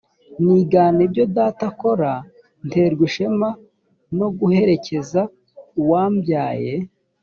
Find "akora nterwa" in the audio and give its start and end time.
1.71-3.03